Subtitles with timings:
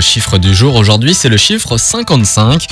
[0.00, 2.66] Chiffre du jour aujourd'hui, c'est le chiffre 55.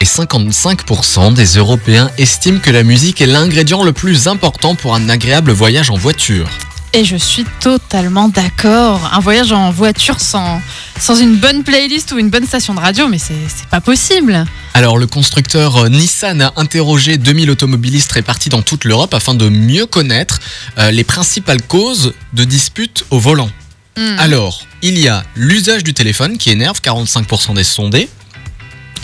[0.00, 5.08] Et 55% des Européens estiment que la musique est l'ingrédient le plus important pour un
[5.08, 6.48] agréable voyage en voiture.
[6.94, 9.10] Et je suis totalement d'accord.
[9.12, 10.60] Un voyage en voiture sans,
[10.98, 14.44] sans une bonne playlist ou une bonne station de radio, mais c'est c'est pas possible.
[14.74, 19.48] Alors le constructeur euh, Nissan a interrogé 2000 automobilistes répartis dans toute l'Europe afin de
[19.48, 20.40] mieux connaître
[20.78, 23.50] euh, les principales causes de disputes au volant.
[23.96, 24.18] Hmm.
[24.18, 28.08] Alors, il y a l'usage du téléphone qui énerve 45% des sondés.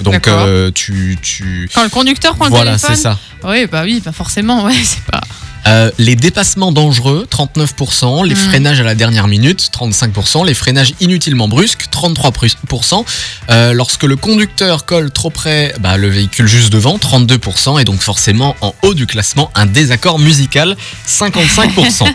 [0.02, 1.68] Donc euh, tu, tu...
[1.74, 2.96] Quand le conducteur prend Voilà, le téléphone.
[2.96, 3.18] c'est ça.
[3.44, 5.20] Oui, bah oui, bah forcément, ouais, c'est pas.
[5.66, 8.38] Euh, les dépassements dangereux, 39%, les Mm.
[8.38, 13.05] freinages à la dernière minute, 35%, les freinages inutilement brusques, 33%,
[13.50, 18.00] Euh, lorsque le conducteur colle trop près, bah, le véhicule juste devant, 32%, et donc
[18.00, 22.06] forcément en haut du classement, un désaccord musical, 55%.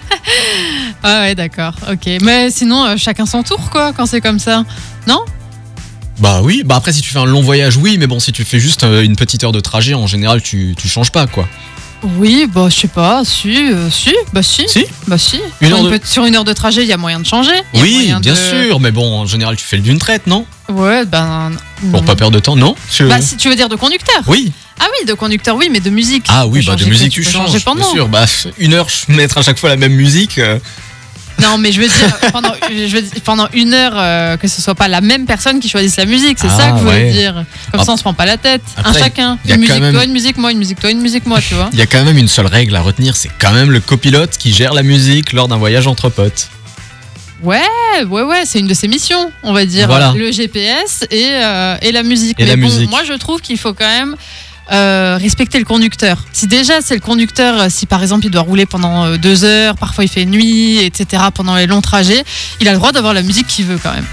[1.03, 2.09] Ah ouais, d'accord, ok.
[2.21, 4.63] Mais sinon, euh, chacun son tour, quoi, quand c'est comme ça.
[5.07, 5.20] Non?
[6.20, 8.45] Bah oui, bah après si tu fais un long voyage, oui, mais bon, si tu
[8.45, 11.48] fais juste euh, une petite heure de trajet, en général, tu, tu changes pas, quoi.
[12.18, 14.65] Oui, bah je sais pas, si, euh, si, bah si.
[14.68, 14.85] Si?
[15.07, 15.40] Bah si.
[15.62, 17.20] Une sur, heure une de- pe- sur une heure de trajet, il y a moyen
[17.20, 17.51] de changer.
[17.74, 19.84] Il y a Oui, moyen bien de- sûr, mais bon, en général, tu fais le
[19.84, 20.46] d'une traite, non?
[20.70, 21.51] Ouais, ben.
[21.91, 22.04] Pour non.
[22.04, 22.76] pas perdre de temps, non?
[22.91, 24.21] Tu- Bah si tu veux dire de conducteur?
[24.27, 26.26] Oui, Ah oui, de conducteur, oui, mais de musique.
[26.29, 27.81] Ah Tu oui, peux bah de changer musique que- tu peux changes, changer pendant.
[27.84, 28.07] bien sûr.
[28.09, 28.26] Bah
[28.59, 30.37] une heure, je mettre à chaque fois la même musique.
[30.40, 30.59] euh,
[31.44, 34.62] Non, mais je veux dire pendant, je veux dire, pendant une heure euh, que ce
[34.62, 37.04] soit pas la même personne qui choisisse la musique, c'est Ah, ça que je voulais
[37.05, 37.12] ouais.
[37.12, 37.34] dire.
[37.72, 37.84] Comme Ah.
[37.86, 38.62] ça, on se prend pas la tête.
[38.84, 39.38] un chacun.
[39.46, 41.26] y a Une quand musique même- toi, une musique moi, une musique toi, une musique
[41.26, 41.70] moi, tu vois.
[41.74, 44.38] Il y a quand même une seule règle à retenir, c'est quand même le copilote
[44.38, 46.48] qui gère la musique lors d'un voyage entre potes.
[47.41, 47.60] Ouais,
[48.08, 49.88] ouais, ouais, c'est une de ses missions, on va dire.
[49.88, 50.14] Voilà.
[50.16, 52.40] Le GPS et, euh, et la musique.
[52.40, 52.90] Et mais la bon, musique.
[52.90, 54.16] moi, je trouve qu'il faut quand même.
[54.71, 56.17] Euh, respecter le conducteur.
[56.31, 59.43] Si déjà c'est le conducteur, euh, si par exemple il doit rouler pendant euh, deux
[59.43, 62.23] heures, parfois il fait nuit, etc., pendant les longs trajets,
[62.61, 64.06] il a le droit d'avoir la musique qu'il veut quand même.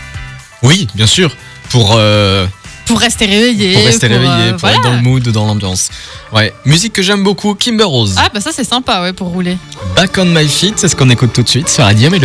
[0.62, 1.34] Oui, bien sûr.
[1.70, 2.46] Pour, euh,
[2.86, 3.74] Pour rester réveillé.
[3.74, 4.76] pour rester réveillé, euh, pour voilà.
[4.76, 5.88] être dans le mood, dans l'ambiance.
[6.32, 8.16] Ouais, musique que j'aime beaucoup, Kimber Rose.
[8.18, 9.56] Ah bah ça c'est sympa ouais pour rouler.
[9.94, 12.10] Back on my feet, c'est ce qu'on écoute tout de suite sur Radio.